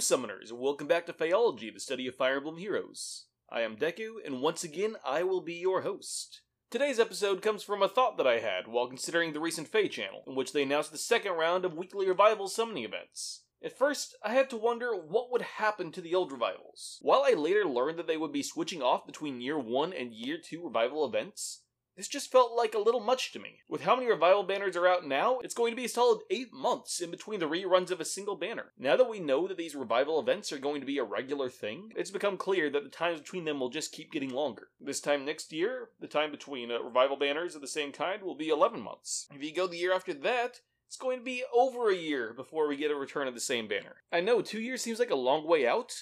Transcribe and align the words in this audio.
Summoners, 0.00 0.50
welcome 0.50 0.86
back 0.86 1.04
to 1.04 1.12
Phaeology, 1.12 1.70
the 1.70 1.78
study 1.78 2.06
of 2.06 2.14
Fire 2.14 2.38
Emblem 2.38 2.56
heroes. 2.56 3.26
I 3.50 3.60
am 3.60 3.76
Deku, 3.76 4.14
and 4.24 4.40
once 4.40 4.64
again, 4.64 4.96
I 5.04 5.24
will 5.24 5.42
be 5.42 5.52
your 5.52 5.82
host. 5.82 6.40
Today's 6.70 6.98
episode 6.98 7.42
comes 7.42 7.62
from 7.62 7.82
a 7.82 7.88
thought 7.88 8.16
that 8.16 8.26
I 8.26 8.38
had 8.38 8.66
while 8.66 8.88
considering 8.88 9.34
the 9.34 9.40
recent 9.40 9.68
Feh 9.68 9.88
channel, 9.88 10.24
in 10.26 10.34
which 10.34 10.54
they 10.54 10.62
announced 10.62 10.92
the 10.92 10.96
second 10.96 11.32
round 11.32 11.66
of 11.66 11.74
weekly 11.74 12.08
revival 12.08 12.48
summoning 12.48 12.84
events. 12.84 13.42
At 13.62 13.76
first, 13.76 14.16
I 14.24 14.32
had 14.32 14.48
to 14.50 14.56
wonder 14.56 14.96
what 14.96 15.30
would 15.30 15.42
happen 15.42 15.92
to 15.92 16.00
the 16.00 16.14
old 16.14 16.32
revivals. 16.32 16.96
While 17.02 17.24
I 17.26 17.34
later 17.34 17.66
learned 17.66 17.98
that 17.98 18.06
they 18.06 18.16
would 18.16 18.32
be 18.32 18.42
switching 18.42 18.80
off 18.80 19.06
between 19.06 19.42
year 19.42 19.58
1 19.58 19.92
and 19.92 20.14
year 20.14 20.38
2 20.42 20.64
revival 20.64 21.04
events, 21.04 21.64
this 21.96 22.08
just 22.08 22.30
felt 22.30 22.56
like 22.56 22.74
a 22.74 22.78
little 22.78 23.00
much 23.00 23.32
to 23.32 23.38
me. 23.38 23.60
With 23.68 23.82
how 23.82 23.94
many 23.94 24.08
revival 24.08 24.42
banners 24.42 24.76
are 24.76 24.86
out 24.86 25.06
now, 25.06 25.38
it's 25.40 25.54
going 25.54 25.72
to 25.72 25.76
be 25.76 25.84
a 25.84 25.88
solid 25.88 26.20
8 26.30 26.52
months 26.52 27.00
in 27.00 27.10
between 27.10 27.40
the 27.40 27.48
reruns 27.48 27.90
of 27.90 28.00
a 28.00 28.04
single 28.04 28.36
banner. 28.36 28.72
Now 28.78 28.96
that 28.96 29.08
we 29.08 29.20
know 29.20 29.46
that 29.48 29.56
these 29.56 29.74
revival 29.74 30.18
events 30.20 30.52
are 30.52 30.58
going 30.58 30.80
to 30.80 30.86
be 30.86 30.98
a 30.98 31.04
regular 31.04 31.48
thing, 31.48 31.92
it's 31.96 32.10
become 32.10 32.36
clear 32.36 32.70
that 32.70 32.84
the 32.84 32.90
times 32.90 33.20
between 33.20 33.44
them 33.44 33.60
will 33.60 33.70
just 33.70 33.92
keep 33.92 34.12
getting 34.12 34.30
longer. 34.30 34.68
This 34.80 35.00
time 35.00 35.24
next 35.24 35.52
year, 35.52 35.90
the 36.00 36.06
time 36.06 36.30
between 36.30 36.70
uh, 36.70 36.80
revival 36.80 37.16
banners 37.16 37.54
of 37.54 37.60
the 37.60 37.66
same 37.66 37.92
kind 37.92 38.22
will 38.22 38.34
be 38.34 38.48
11 38.48 38.80
months. 38.80 39.26
If 39.34 39.42
you 39.42 39.54
go 39.54 39.66
the 39.66 39.76
year 39.76 39.92
after 39.92 40.14
that, 40.14 40.60
it's 40.86 40.96
going 40.96 41.18
to 41.18 41.24
be 41.24 41.44
over 41.54 41.90
a 41.90 41.96
year 41.96 42.32
before 42.32 42.66
we 42.66 42.76
get 42.76 42.90
a 42.90 42.96
return 42.96 43.28
of 43.28 43.34
the 43.34 43.40
same 43.40 43.68
banner. 43.68 43.96
I 44.10 44.20
know 44.20 44.42
two 44.42 44.60
years 44.60 44.82
seems 44.82 44.98
like 44.98 45.10
a 45.10 45.14
long 45.14 45.46
way 45.46 45.66
out, 45.66 45.92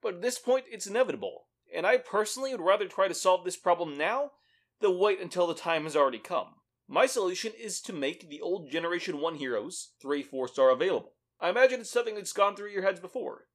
but 0.00 0.14
at 0.14 0.22
this 0.22 0.38
point 0.38 0.64
it's 0.70 0.86
inevitable. 0.86 1.46
And 1.74 1.86
I 1.86 1.98
personally 1.98 2.52
would 2.52 2.64
rather 2.64 2.88
try 2.88 3.06
to 3.06 3.14
solve 3.14 3.44
this 3.44 3.56
problem 3.56 3.98
now 3.98 4.30
than 4.80 4.98
wait 4.98 5.20
until 5.20 5.46
the 5.46 5.54
time 5.54 5.84
has 5.84 5.96
already 5.96 6.18
come. 6.18 6.54
My 6.88 7.06
solution 7.06 7.52
is 7.58 7.80
to 7.82 7.92
make 7.92 8.28
the 8.28 8.40
old 8.40 8.70
Generation 8.70 9.20
1 9.20 9.36
heroes 9.36 9.92
3 10.02 10.22
4 10.22 10.48
star 10.48 10.70
available. 10.70 11.12
I 11.40 11.48
imagine 11.48 11.80
it's 11.80 11.90
something 11.90 12.16
that's 12.16 12.32
gone 12.32 12.56
through 12.56 12.70
your 12.70 12.82
heads 12.82 13.00
before. 13.00 13.46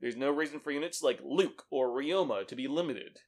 There's 0.00 0.16
no 0.16 0.30
reason 0.30 0.60
for 0.60 0.70
units 0.70 1.02
like 1.02 1.20
Luke 1.22 1.64
or 1.70 1.88
Ryoma 1.88 2.46
to 2.48 2.56
be 2.56 2.66
limited. 2.66 3.18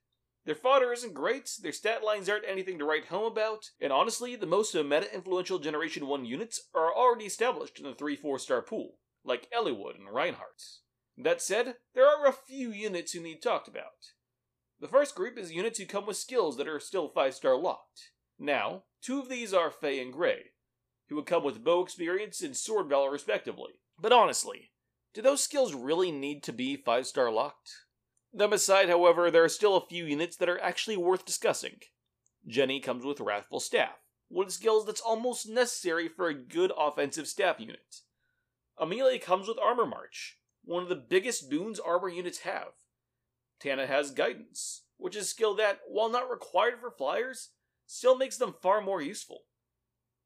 Their 0.45 0.55
fodder 0.57 0.93
isn't 0.93 1.15
great, 1.15 1.49
their 1.63 1.73
stat 1.73 2.03
lines 2.03 2.29
aren't 2.29 2.49
anything 2.49 2.79
to 2.79 2.85
write 2.85 3.07
home 3.07 3.31
about, 3.31 3.71
and 3.81 3.93
honestly, 3.93 4.35
the 4.35 4.47
most 4.47 4.75
meta 4.75 5.15
influential 5.15 5.61
Generation 5.61 6.09
1 6.09 6.25
units 6.25 6.69
are 6.75 6.93
already 6.93 7.27
established 7.27 7.79
in 7.79 7.85
the 7.85 7.95
3 7.95 8.17
4 8.17 8.39
star 8.41 8.63
pool, 8.63 8.99
like 9.25 9.49
Eliwood 9.57 9.95
and 9.97 10.13
Reinhardt. 10.13 10.63
That 11.17 11.41
said, 11.41 11.77
there 11.95 12.07
are 12.07 12.27
a 12.27 12.33
few 12.33 12.73
units 12.73 13.13
who 13.13 13.21
need 13.21 13.43
talked 13.43 13.69
about. 13.69 14.15
The 14.83 14.89
first 14.89 15.15
group 15.15 15.39
is 15.39 15.53
units 15.53 15.79
who 15.79 15.87
come 15.87 16.07
with 16.07 16.17
skills 16.17 16.57
that 16.57 16.67
are 16.67 16.81
still 16.81 17.09
5 17.09 17.35
star 17.35 17.57
locked. 17.57 18.11
Now, 18.37 18.83
two 19.01 19.21
of 19.21 19.29
these 19.29 19.55
are 19.55 19.71
Faye 19.71 20.03
and 20.03 20.13
Gray, 20.13 20.47
who 21.09 21.15
would 21.15 21.27
come 21.27 21.45
with 21.45 21.63
bow 21.63 21.85
experience 21.85 22.43
and 22.43 22.57
sword 22.57 22.89
valor 22.89 23.09
respectively. 23.09 23.75
But 23.97 24.13
honestly, 24.13 24.73
do 25.15 25.23
those 25.23 25.41
skills 25.41 25.73
really 25.73 26.11
need 26.11 26.43
to 26.43 26.53
be 26.53 26.75
5 26.75 27.07
star 27.07 27.31
locked? 27.31 27.71
Them 28.35 28.53
aside, 28.53 28.89
however, 28.89 29.31
there 29.31 29.45
are 29.45 29.49
still 29.49 29.77
a 29.77 29.87
few 29.87 30.05
units 30.05 30.37
that 30.39 30.49
are 30.49 30.61
actually 30.61 30.97
worth 30.97 31.25
discussing. 31.25 31.77
Genny 32.51 32.83
comes 32.83 33.05
with 33.05 33.21
Wrathful 33.21 33.61
Staff, 33.61 34.01
one 34.27 34.47
of 34.47 34.49
the 34.49 34.55
skills 34.55 34.85
that's 34.85 35.01
almost 35.01 35.49
necessary 35.49 36.09
for 36.09 36.27
a 36.27 36.35
good 36.35 36.73
offensive 36.77 37.29
staff 37.29 37.61
unit. 37.61 38.01
Amelia 38.77 39.21
comes 39.21 39.47
with 39.47 39.61
Armor 39.61 39.87
March, 39.87 40.39
one 40.65 40.83
of 40.83 40.89
the 40.89 40.97
biggest 40.97 41.49
boons 41.49 41.79
armor 41.79 42.09
units 42.09 42.41
have. 42.41 42.73
Tana 43.63 43.87
has 43.87 44.11
Guidance, 44.11 44.83
which 44.97 45.15
is 45.15 45.27
a 45.27 45.29
skill 45.29 45.55
that, 45.55 45.81
while 45.87 46.11
not 46.11 46.29
required 46.29 46.81
for 46.81 46.91
flyers, 46.91 47.51
still 47.87 48.17
makes 48.17 48.37
them 48.37 48.55
far 48.61 48.81
more 48.81 49.01
useful. 49.01 49.43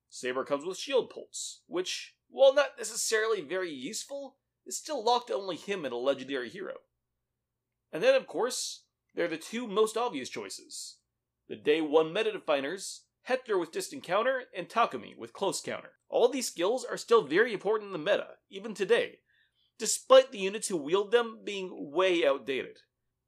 Saber 0.09 0.45
comes 0.45 0.65
with 0.65 0.79
Shield 0.79 1.11
Pulse, 1.11 1.61
which, 1.67 2.15
while 2.31 2.55
not 2.55 2.79
necessarily 2.79 3.43
very 3.43 3.71
useful, 3.71 4.37
is 4.65 4.79
still 4.79 5.05
locked 5.05 5.29
to 5.29 5.35
only 5.35 5.57
him 5.57 5.85
and 5.85 5.93
a 5.93 5.99
legendary 5.99 6.49
hero. 6.49 6.77
And 7.93 8.03
then, 8.03 8.15
of 8.15 8.27
course, 8.27 8.85
there 9.15 9.27
are 9.27 9.29
the 9.29 9.37
two 9.37 9.67
most 9.67 9.97
obvious 9.97 10.29
choices 10.29 10.97
the 11.49 11.57
day 11.57 11.81
one 11.81 12.13
meta 12.13 12.33
definers, 12.33 13.03
Hector 13.23 13.59
with 13.59 13.71
distant 13.71 14.03
counter, 14.03 14.45
and 14.57 14.69
Takumi 14.69 15.17
with 15.17 15.33
close 15.33 15.61
counter. 15.61 15.93
All 16.09 16.29
these 16.29 16.49
skills 16.49 16.85
are 16.85 16.97
still 16.97 17.23
very 17.23 17.53
important 17.53 17.89
in 17.89 17.93
the 17.93 18.11
meta, 18.11 18.29
even 18.51 18.75
today, 18.75 19.19
despite 19.79 20.33
the 20.33 20.39
units 20.39 20.69
who 20.69 20.77
wield 20.77 21.13
them 21.13 21.41
being 21.45 21.93
way 21.93 22.27
outdated. 22.27 22.79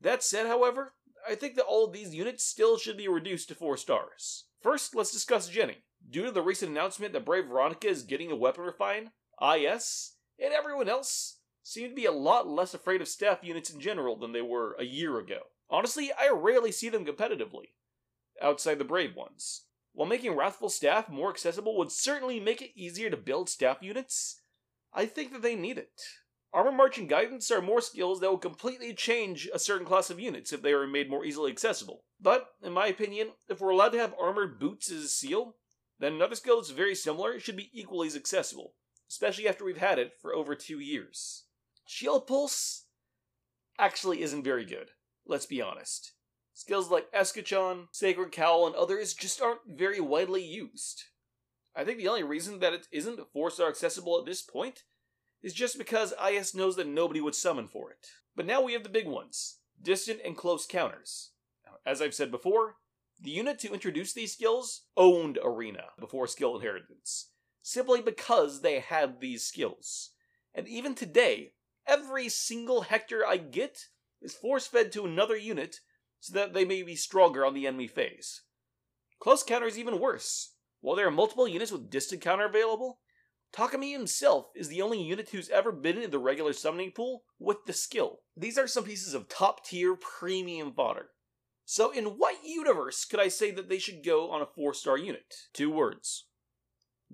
That 0.01 0.23
said, 0.23 0.47
however, 0.47 0.95
I 1.29 1.35
think 1.35 1.57
that 1.57 1.65
all 1.65 1.85
of 1.85 1.93
these 1.93 2.15
units 2.15 2.45
still 2.45 2.79
should 2.79 2.97
be 2.97 3.09
reduced 3.09 3.49
to 3.49 3.55
4 3.55 3.77
stars. 3.77 4.45
First, 4.63 4.95
let's 4.95 5.13
discuss 5.13 5.51
Genny. 5.51 5.83
Due 6.09 6.27
to 6.27 6.31
the 6.31 6.43
recent 6.43 6.71
announcement 6.71 7.13
that 7.13 7.25
Brave 7.25 7.47
Veronica 7.47 7.89
is 7.89 8.03
getting 8.05 8.31
a 8.31 8.37
weapon 8.37 8.65
refine, 8.65 9.11
IS, 9.43 10.13
and 10.39 10.55
everyone 10.55 10.89
else 10.89 11.41
seem 11.63 11.91
to 11.91 11.95
be 11.95 12.07
a 12.07 12.13
lot 12.13 12.49
less 12.49 12.73
afraid 12.73 13.03
of 13.03 13.09
staff 13.09 13.41
units 13.43 13.71
in 13.71 13.81
general 13.81 14.17
than 14.17 14.33
they 14.33 14.41
were 14.41 14.77
a 14.79 14.85
year 14.85 15.19
ago. 15.19 15.41
Honestly, 15.69 16.11
I 16.19 16.31
rarely 16.31 16.73
see 16.73 16.89
them 16.89 17.05
competitively, 17.05 17.71
outside 18.41 18.79
the 18.79 18.85
Brave 18.85 19.15
ones. 19.15 19.65
While 19.93 20.09
making 20.09 20.37
Wrathful 20.37 20.71
Staff 20.71 21.09
more 21.09 21.29
accessible 21.29 21.77
would 21.77 21.91
certainly 21.91 22.41
make 22.41 22.63
it 22.63 22.71
easier 22.77 23.11
to 23.11 23.17
build 23.17 23.49
staff 23.49 23.79
units, 23.83 24.41
I 24.95 25.07
think 25.07 25.33
that 25.33 25.43
they 25.43 25.57
need 25.57 25.77
it. 25.77 26.01
Armor 26.53 26.73
March 26.73 26.99
and 26.99 27.09
Guidance 27.09 27.51
are 27.51 27.61
more 27.61 27.81
skills 27.81 28.21
that 28.21 28.31
will 28.31 28.39
completely 28.39 28.95
change 28.95 29.49
a 29.53 29.59
certain 29.59 29.87
class 29.87 30.09
of 30.09 30.19
units 30.19 30.53
if 30.53 30.63
they 30.63 30.73
are 30.73 30.87
made 30.87 31.11
more 31.11 31.25
easily 31.25 31.53
accessible. 31.53 32.05
But, 32.21 32.47
in 32.63 32.73
my 32.73 32.87
opinion, 32.87 33.33
if 33.49 33.61
we're 33.61 33.71
allowed 33.71 33.91
to 33.91 33.99
have 33.99 34.15
armored 34.21 34.59
boots 34.59 34.91
as 34.91 35.05
a 35.05 35.09
seal, 35.09 35.57
then 35.99 36.15
another 36.15 36.35
skill 36.35 36.57
that's 36.57 36.71
very 36.71 36.95
similar 36.95 37.39
should 37.39 37.57
be 37.57 37.71
equally 37.73 38.07
as 38.07 38.17
accessible, 38.17 38.75
especially 39.11 39.47
after 39.47 39.65
we've 39.65 39.77
had 39.77 39.99
it 39.99 40.13
for 40.21 40.35
over 40.35 40.55
two 40.55 40.81
years. 40.81 41.45
Shield 41.87 42.27
Pulse 42.27 42.87
actually 43.79 44.23
isn't 44.23 44.43
very 44.43 44.65
good, 44.65 44.91
let's 45.27 45.47
be 45.47 45.61
honest. 45.61 46.13
Skills 46.55 46.91
like 46.91 47.09
Escutcheon, 47.13 47.89
Sacred 47.93 48.33
Cowl, 48.33 48.67
and 48.67 48.75
others 48.75 49.15
just 49.15 49.41
aren't 49.41 49.61
very 49.69 50.01
widely 50.01 50.43
used. 50.43 51.05
I 51.77 51.85
think 51.85 51.99
the 51.99 52.09
only 52.09 52.25
reason 52.25 52.59
that 52.61 52.73
it 52.73 52.89
isn't 52.91 53.21
4 53.33 53.51
star 53.51 53.69
accessible 53.69 54.19
at 54.19 54.27
this 54.27 54.43
point 54.43 54.83
is 55.43 55.54
just 55.54 55.78
because 55.78 56.12
IS 56.31 56.54
knows 56.54 56.76
that 56.76 56.87
nobody 56.87 57.21
would 57.21 57.34
summon 57.34 57.69
for 57.69 57.91
it. 57.91 58.09
But 58.34 58.47
now 58.47 58.62
we 58.62 58.72
have 58.72 58.82
the 58.82 58.88
big 58.88 59.06
ones 59.06 59.59
distant 59.81 60.21
and 60.25 60.37
close 60.37 60.66
counters. 60.66 61.31
As 61.87 62.03
I've 62.03 62.15
said 62.15 62.31
before, 62.31 62.76
the 63.21 63.31
unit 63.31 63.59
to 63.60 63.72
introduce 63.72 64.12
these 64.12 64.32
skills 64.32 64.82
owned 64.97 65.38
Arena 65.43 65.84
before 65.99 66.26
skill 66.26 66.56
inheritance, 66.56 67.31
simply 67.62 68.00
because 68.00 68.60
they 68.60 68.81
had 68.81 69.21
these 69.21 69.44
skills. 69.44 70.10
And 70.54 70.69
even 70.69 70.94
today, 70.94 71.53
every 71.87 72.28
single 72.28 72.82
Hector 72.82 73.26
I 73.26 73.37
get 73.37 73.87
is 74.20 74.34
force 74.34 74.66
fed 74.66 74.93
to 74.93 75.05
another 75.05 75.37
unit 75.37 75.76
so 76.20 76.34
that 76.34 76.53
they 76.53 76.65
may 76.65 76.82
be 76.82 76.97
stronger 76.97 77.44
on 77.44 77.55
the 77.55 77.66
enemy 77.66 77.87
phase. 77.87 78.43
Close 79.20 79.43
counter 79.43 79.66
is 79.66 79.78
even 79.78 80.00
worse. 80.00 80.55
While 80.81 80.97
there 80.97 81.06
are 81.06 81.12
multiple 81.12 81.49
units 81.49 81.72
with 81.72 81.91
distant 81.91 82.22
counter 82.22 82.44
available, 82.44 83.00
Takumi 83.53 83.93
himself 83.93 84.47
is 84.55 84.69
the 84.69 84.83
only 84.83 85.03
unit 85.03 85.31
who's 85.31 85.49
ever 85.51 85.73
been 85.73 85.99
in 85.99 86.11
the 86.11 86.19
regular 86.19 86.53
summoning 86.53 86.93
pool 86.93 87.25
with 87.39 87.65
the 87.67 87.73
skill. 87.73 88.21
These 88.37 88.59
are 88.59 88.67
some 88.67 88.85
pieces 88.85 89.15
of 89.15 89.29
top 89.29 89.65
tier 89.65 89.97
premium 89.97 90.73
fodder. 90.73 91.11
So, 91.65 91.91
in 91.91 92.05
what 92.19 92.45
universe 92.45 93.05
could 93.05 93.21
I 93.21 93.29
say 93.29 93.51
that 93.51 93.69
they 93.69 93.79
should 93.79 94.05
go 94.05 94.31
on 94.31 94.41
a 94.41 94.47
4 94.47 94.73
star 94.75 94.97
unit? 94.97 95.35
Two 95.53 95.71
words 95.71 96.27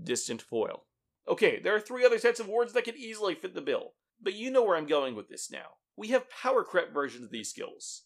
Distant 0.01 0.43
Foil. 0.43 0.85
Okay, 1.27 1.61
there 1.61 1.75
are 1.75 1.81
three 1.81 2.05
other 2.05 2.19
sets 2.19 2.41
of 2.41 2.49
words 2.49 2.73
that 2.73 2.85
could 2.85 2.97
easily 2.97 3.35
fit 3.35 3.55
the 3.55 3.61
bill, 3.61 3.95
but 4.21 4.35
you 4.35 4.51
know 4.51 4.63
where 4.63 4.77
I'm 4.77 4.87
going 4.87 5.15
with 5.15 5.29
this 5.29 5.51
now. 5.51 5.77
We 5.97 6.09
have 6.09 6.29
power 6.29 6.65
creep 6.65 6.93
versions 6.93 7.25
of 7.25 7.31
these 7.31 7.51
skills. 7.51 8.03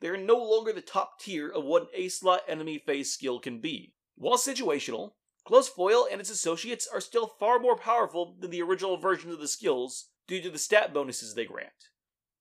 They 0.00 0.08
are 0.08 0.16
no 0.16 0.36
longer 0.36 0.72
the 0.72 0.80
top 0.80 1.20
tier 1.20 1.48
of 1.48 1.64
what 1.64 1.82
an 1.82 1.88
A 1.94 2.08
slot 2.08 2.42
enemy 2.48 2.78
phase 2.78 3.12
skill 3.12 3.38
can 3.38 3.60
be. 3.60 3.94
While 4.16 4.36
situational, 4.36 5.12
Close 5.44 5.68
Foil 5.68 6.08
and 6.10 6.20
its 6.20 6.30
associates 6.30 6.86
are 6.86 7.00
still 7.00 7.26
far 7.26 7.58
more 7.58 7.76
powerful 7.76 8.34
than 8.38 8.50
the 8.50 8.62
original 8.62 8.96
versions 8.96 9.34
of 9.34 9.40
the 9.40 9.48
skills 9.48 10.06
due 10.26 10.40
to 10.40 10.50
the 10.50 10.58
stat 10.58 10.94
bonuses 10.94 11.34
they 11.34 11.44
grant. 11.44 11.90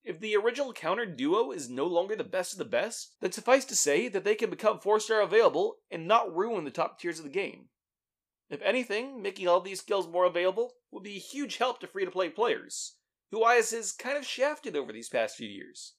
If 0.06 0.20
the 0.20 0.36
original 0.36 0.74
counter 0.74 1.06
duo 1.06 1.52
is 1.52 1.70
no 1.70 1.86
longer 1.86 2.16
the 2.16 2.24
best 2.24 2.54
of 2.54 2.60
the 2.60 2.66
best, 2.66 3.16
then 3.22 3.32
suffice 3.32 3.66
to 3.66 3.76
say 3.76 4.08
that 4.08 4.24
they 4.24 4.36
can 4.36 4.50
become 4.50 4.80
4 4.80 5.00
star 5.00 5.22
available 5.22 5.78
and 5.92 6.08
not 6.08 6.34
ruin 6.34 6.64
the 6.64 6.72
top 6.72 7.00
tiers 7.00 7.20
of 7.20 7.26
the 7.26 7.32
game. 7.32 7.70
If 8.50 8.62
anything, 8.62 9.22
making 9.22 9.48
all 9.48 9.62
these 9.62 9.80
skills 9.80 10.08
more 10.08 10.26
available 10.26 10.74
would 10.92 11.04
be 11.04 11.16
a 11.16 11.20
huge 11.20 11.58
help 11.58 11.80
to 11.80 11.88
free 11.88 12.06
to 12.06 12.12
play 12.12 12.30
players, 12.30 12.96
who 13.32 13.48
IS 13.48 13.72
has 13.72 13.92
kind 13.92 14.18
of 14.18 14.26
shafted 14.26 14.76
over 14.76 14.94
these 14.94 15.10
past 15.10 15.36
few 15.36 15.48
years. 15.50 15.94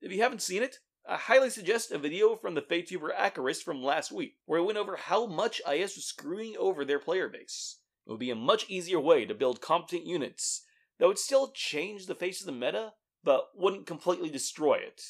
If 0.00 0.12
you 0.12 0.22
haven't 0.22 0.42
seen 0.42 0.62
it, 0.62 0.78
I 1.08 1.16
highly 1.16 1.50
suggest 1.50 1.92
a 1.92 1.98
video 1.98 2.34
from 2.34 2.54
the 2.54 2.62
FaeTuber 2.62 3.14
Acarist 3.14 3.62
from 3.62 3.80
last 3.80 4.10
week, 4.10 4.38
where 4.44 4.58
he 4.58 4.66
went 4.66 4.76
over 4.76 4.96
how 4.96 5.24
much 5.26 5.62
IS 5.70 5.94
was 5.94 6.04
screwing 6.04 6.56
over 6.58 6.84
their 6.84 6.98
player 6.98 7.28
base. 7.28 7.78
It 8.04 8.10
would 8.10 8.18
be 8.18 8.30
a 8.30 8.34
much 8.34 8.68
easier 8.68 8.98
way 8.98 9.24
to 9.24 9.32
build 9.32 9.60
competent 9.60 10.04
units 10.04 10.64
that 10.98 11.06
would 11.06 11.20
still 11.20 11.52
change 11.52 12.06
the 12.06 12.16
face 12.16 12.40
of 12.40 12.46
the 12.46 12.52
meta, 12.52 12.94
but 13.22 13.50
wouldn't 13.54 13.86
completely 13.86 14.30
destroy 14.30 14.78
it. 14.78 15.00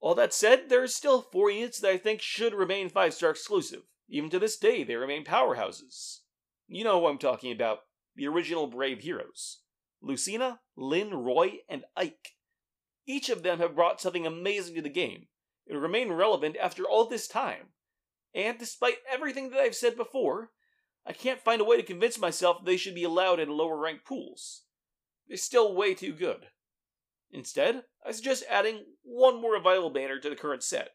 All 0.00 0.16
that 0.16 0.34
said, 0.34 0.70
there 0.70 0.82
are 0.82 0.88
still 0.88 1.22
four 1.22 1.52
units 1.52 1.78
that 1.78 1.90
I 1.92 1.98
think 1.98 2.20
should 2.20 2.52
remain 2.52 2.88
5 2.88 3.14
star 3.14 3.30
exclusive. 3.30 3.82
Even 4.08 4.30
to 4.30 4.40
this 4.40 4.56
day, 4.56 4.82
they 4.82 4.96
remain 4.96 5.24
powerhouses. 5.24 6.22
You 6.66 6.82
know 6.82 6.98
who 6.98 7.06
I'm 7.06 7.18
talking 7.18 7.52
about 7.52 7.82
the 8.16 8.26
original 8.26 8.66
Brave 8.66 9.02
heroes 9.02 9.60
Lucina, 10.02 10.60
Lyn, 10.74 11.14
Roy, 11.14 11.58
and 11.68 11.84
Ike. 11.96 12.30
Each 13.06 13.28
of 13.28 13.44
them 13.44 13.60
have 13.60 13.76
brought 13.76 14.00
something 14.00 14.26
amazing 14.26 14.74
to 14.74 14.82
the 14.82 14.88
game 14.88 15.28
and 15.68 15.80
remain 15.80 16.12
relevant 16.12 16.56
after 16.56 16.84
all 16.84 17.06
this 17.06 17.28
time. 17.28 17.68
And 18.34 18.58
despite 18.58 18.96
everything 19.10 19.50
that 19.50 19.60
I've 19.60 19.74
said 19.74 19.96
before, 19.96 20.50
I 21.06 21.12
can't 21.12 21.40
find 21.40 21.60
a 21.60 21.64
way 21.64 21.76
to 21.76 21.82
convince 21.82 22.18
myself 22.18 22.64
they 22.64 22.76
should 22.76 22.94
be 22.94 23.04
allowed 23.04 23.40
in 23.40 23.48
lower 23.48 23.78
ranked 23.78 24.04
pools. 24.04 24.62
They're 25.28 25.36
still 25.36 25.74
way 25.74 25.94
too 25.94 26.12
good. 26.12 26.46
Instead, 27.30 27.84
I 28.06 28.12
suggest 28.12 28.44
adding 28.48 28.84
one 29.02 29.40
more 29.40 29.58
viable 29.60 29.90
banner 29.90 30.18
to 30.18 30.30
the 30.30 30.36
current 30.36 30.62
set, 30.62 30.90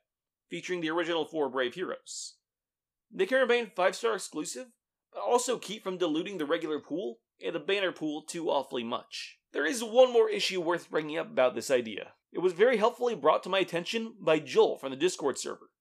featuring 0.50 0.82
the 0.82 0.90
original 0.90 1.26
four 1.26 1.50
Brave 1.50 1.76
Heroes. 1.76 2.36
They 3.12 3.26
can 3.26 3.40
remain 3.40 3.72
5 3.76 3.96
star 3.96 4.16
exclusive, 4.16 4.68
but 5.14 5.22
also 5.22 5.58
keep 5.58 5.84
from 5.84 5.98
diluting 5.98 6.38
the 6.38 6.46
regular 6.46 6.80
pool 6.80 7.20
and 7.44 7.56
the 7.56 7.60
banner 7.60 7.92
pool 7.92 8.22
too 8.22 8.50
awfully 8.50 8.84
much. 8.84 9.40
There 9.52 9.66
is 9.66 9.84
one 9.84 10.14
more 10.14 10.30
issue 10.30 10.62
worth 10.62 10.92
bringing 10.92 11.18
up 11.18 11.28
about 11.28 11.56
this 11.56 11.72
idea. 11.72 12.14
It 12.32 12.40
was 12.40 12.54
very 12.54 12.78
helpfully 12.78 13.16
brought 13.16 13.44
to 13.44 13.50
my 13.50 13.60
attention 13.60 14.16
by 14.20 14.40
Joel 14.40 14.78
from 14.78 14.92
the 14.92 14.98
Discord 14.98 15.40
server. 15.40 15.72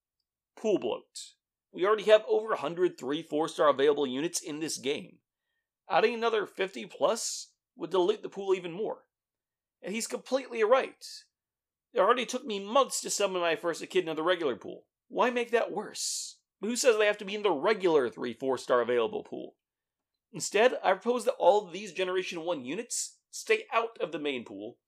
Pool 0.56 0.79
bloat. 0.79 1.35
We 1.73 1.85
already 1.85 2.05
have 2.05 2.25
over 2.27 2.49
103 2.49 3.23
4 3.23 3.49
star 3.49 3.69
available 3.69 4.06
units 4.06 4.41
in 4.41 4.61
this 4.61 4.79
game. 4.79 5.19
Adding 5.91 6.15
another 6.15 6.47
50 6.47 6.87
plus 6.87 7.50
would 7.77 7.91
dilute 7.91 8.23
the 8.23 8.29
pool 8.29 8.55
even 8.55 8.73
more. 8.73 9.05
And 9.83 9.95
he's 9.95 10.06
completely 10.06 10.65
right. 10.65 11.05
It 11.93 12.00
already 12.00 12.27
took 12.27 12.45
me 12.45 12.65
months 12.65 13.01
to 13.03 13.11
summon 13.11 13.41
my 13.41 13.55
first 13.55 13.83
Echidna 13.83 14.12
in 14.12 14.17
the 14.17 14.23
regular 14.23 14.56
pool. 14.56 14.85
Why 15.09 15.31
make 15.31 15.51
that 15.51 15.71
worse? 15.71 16.39
Who 16.61 16.77
says 16.77 16.97
they 16.97 17.06
have 17.06 17.19
to 17.19 17.25
be 17.25 17.35
in 17.35 17.43
the 17.43 17.51
regular 17.53 18.09
3 18.09 18.33
4 18.33 18.59
star 18.59 18.81
available 18.81 19.23
pool? 19.23 19.55
Instead, 20.33 20.79
I 20.83 20.93
propose 20.93 21.25
that 21.27 21.37
all 21.39 21.67
of 21.67 21.73
these 21.73 21.93
Generation 21.93 22.41
1 22.43 22.65
units 22.65 23.19
stay 23.31 23.65
out 23.73 23.99
of 24.01 24.12
the 24.12 24.19
main 24.19 24.44
pool 24.44 24.79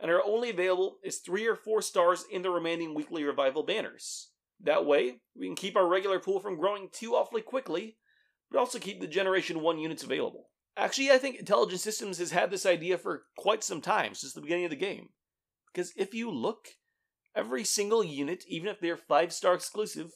and 0.00 0.10
are 0.10 0.24
only 0.24 0.50
available 0.50 0.98
as 1.04 1.18
3 1.18 1.46
or 1.46 1.56
4 1.56 1.82
stars 1.82 2.24
in 2.30 2.42
the 2.42 2.50
remaining 2.50 2.94
weekly 2.94 3.24
revival 3.24 3.62
banners. 3.62 4.30
That 4.62 4.86
way, 4.86 5.20
we 5.36 5.46
can 5.46 5.56
keep 5.56 5.76
our 5.76 5.88
regular 5.88 6.18
pool 6.18 6.40
from 6.40 6.58
growing 6.58 6.88
too 6.92 7.14
awfully 7.14 7.42
quickly, 7.42 7.96
but 8.50 8.58
also 8.58 8.78
keep 8.78 9.00
the 9.00 9.06
Generation 9.06 9.60
1 9.60 9.78
units 9.78 10.02
available. 10.02 10.50
Actually, 10.76 11.10
I 11.10 11.18
think 11.18 11.36
Intelligent 11.36 11.80
Systems 11.80 12.18
has 12.18 12.30
had 12.30 12.50
this 12.50 12.66
idea 12.66 12.96
for 12.96 13.24
quite 13.36 13.62
some 13.62 13.80
time, 13.80 14.14
since 14.14 14.32
the 14.32 14.40
beginning 14.40 14.64
of 14.64 14.70
the 14.70 14.76
game. 14.76 15.10
Because 15.72 15.92
if 15.96 16.14
you 16.14 16.30
look, 16.30 16.68
every 17.34 17.64
single 17.64 18.02
unit, 18.02 18.44
even 18.48 18.68
if 18.68 18.80
they're 18.80 18.96
5 18.96 19.32
star 19.32 19.54
exclusive, 19.54 20.12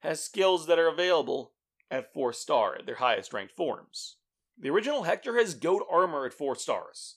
has 0.00 0.22
skills 0.22 0.66
that 0.66 0.78
are 0.78 0.88
available 0.88 1.52
at 1.90 2.12
4 2.12 2.32
star 2.32 2.76
at 2.76 2.86
their 2.86 2.96
highest 2.96 3.32
ranked 3.32 3.54
forms. 3.54 4.16
The 4.58 4.70
original 4.70 5.02
Hector 5.02 5.36
has 5.38 5.54
goad 5.54 5.82
armor 5.90 6.26
at 6.26 6.34
4 6.34 6.54
stars. 6.56 7.16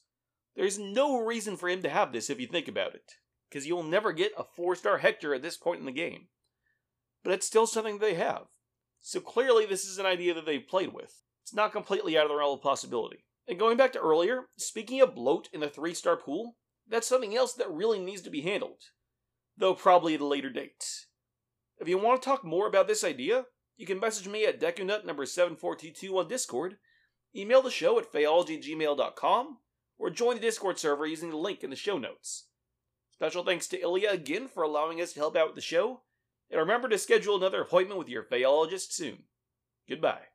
There's 0.57 0.79
no 0.79 1.23
reason 1.23 1.55
for 1.55 1.69
him 1.69 1.83
to 1.83 1.89
have 1.89 2.11
this 2.11 2.31
if 2.31 2.39
you 2.39 2.47
think 2.47 2.67
about 2.67 2.95
it, 2.95 3.13
because 3.47 3.67
you'll 3.67 3.83
never 3.83 4.11
get 4.11 4.31
a 4.37 4.43
4 4.43 4.75
star 4.75 4.97
Hector 4.97 5.35
at 5.35 5.43
this 5.43 5.55
point 5.55 5.79
in 5.79 5.85
the 5.85 5.91
game. 5.91 6.29
But 7.23 7.33
it's 7.33 7.45
still 7.45 7.67
something 7.67 7.99
they 7.99 8.15
have. 8.15 8.47
So 8.99 9.19
clearly, 9.19 9.67
this 9.67 9.85
is 9.85 9.99
an 9.99 10.07
idea 10.07 10.33
that 10.33 10.47
they've 10.47 10.67
played 10.67 10.93
with. 10.93 11.21
It's 11.43 11.53
not 11.53 11.71
completely 11.71 12.17
out 12.17 12.23
of 12.23 12.29
the 12.29 12.35
realm 12.35 12.57
of 12.57 12.63
possibility. 12.63 13.23
And 13.47 13.59
going 13.59 13.77
back 13.77 13.93
to 13.93 13.99
earlier, 13.99 14.47
speaking 14.57 14.99
of 14.99 15.13
bloat 15.13 15.47
in 15.53 15.59
the 15.59 15.69
3 15.69 15.93
star 15.93 16.17
pool, 16.17 16.57
that's 16.89 17.07
something 17.07 17.35
else 17.35 17.53
that 17.53 17.69
really 17.69 17.99
needs 17.99 18.23
to 18.23 18.31
be 18.31 18.41
handled, 18.41 18.81
though 19.55 19.75
probably 19.75 20.15
at 20.15 20.21
a 20.21 20.25
later 20.25 20.49
date. 20.49 21.05
If 21.79 21.87
you 21.87 21.99
want 21.99 22.19
to 22.19 22.25
talk 22.25 22.43
more 22.43 22.67
about 22.67 22.87
this 22.87 23.03
idea, 23.03 23.45
you 23.77 23.85
can 23.85 23.99
message 23.99 24.27
me 24.27 24.45
at 24.45 24.59
decunut 24.59 25.05
number 25.05 25.27
7422 25.27 26.17
on 26.17 26.27
Discord, 26.27 26.77
email 27.35 27.61
the 27.61 27.69
show 27.69 27.99
at 27.99 28.11
phaeology@gmail.com, 28.11 29.59
or 29.99 30.09
join 30.09 30.35
the 30.35 30.41
Discord 30.41 30.79
server 30.79 31.05
using 31.05 31.29
the 31.29 31.37
link 31.37 31.63
in 31.63 31.69
the 31.69 31.75
show 31.75 31.97
notes. 31.97 32.47
Special 33.11 33.43
thanks 33.43 33.67
to 33.67 33.81
Ilya 33.81 34.09
again 34.11 34.47
for 34.47 34.63
allowing 34.63 35.01
us 35.01 35.13
to 35.13 35.19
help 35.19 35.35
out 35.35 35.47
with 35.47 35.55
the 35.55 35.61
show, 35.61 36.01
and 36.51 36.59
remember 36.59 36.87
to 36.89 36.97
schedule 36.97 37.35
another 37.35 37.61
appointment 37.61 37.99
with 37.99 38.09
your 38.09 38.23
phaeologist 38.23 38.95
soon. 38.95 39.23
Goodbye. 39.89 40.27